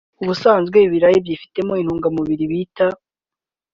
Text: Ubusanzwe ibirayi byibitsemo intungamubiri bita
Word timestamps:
Ubusanzwe 0.21 0.77
ibirayi 0.85 1.17
byibitsemo 1.23 1.73
intungamubiri 1.81 2.45
bita 2.51 2.85